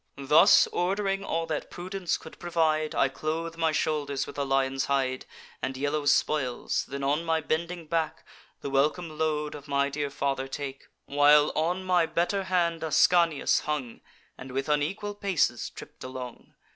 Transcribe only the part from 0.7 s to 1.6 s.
ord'ring all